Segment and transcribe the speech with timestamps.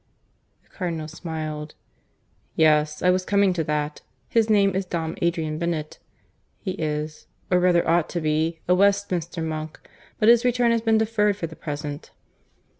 [0.63, 1.75] The Cardinal smiled.
[2.55, 4.01] "Yes: I was coming to that.
[4.29, 5.99] His name is Dom Adrian Bennett.
[6.59, 9.79] He is or rather ought to be a Westminster monk,
[10.17, 12.09] but his return has been deferred for the present."